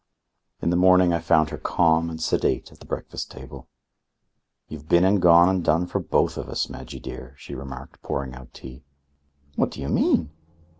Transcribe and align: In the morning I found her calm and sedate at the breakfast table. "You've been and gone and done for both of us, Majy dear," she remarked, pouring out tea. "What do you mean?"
In 0.63 0.71
the 0.71 0.75
morning 0.75 1.13
I 1.13 1.19
found 1.19 1.51
her 1.51 1.59
calm 1.59 2.09
and 2.09 2.19
sedate 2.19 2.71
at 2.71 2.79
the 2.79 2.87
breakfast 2.87 3.29
table. 3.29 3.67
"You've 4.67 4.89
been 4.89 5.05
and 5.05 5.21
gone 5.21 5.47
and 5.47 5.63
done 5.63 5.85
for 5.85 5.99
both 5.99 6.37
of 6.39 6.49
us, 6.49 6.65
Majy 6.71 6.99
dear," 6.99 7.35
she 7.37 7.53
remarked, 7.53 8.01
pouring 8.01 8.33
out 8.33 8.51
tea. 8.51 8.83
"What 9.57 9.69
do 9.69 9.79
you 9.79 9.89
mean?" 9.89 10.31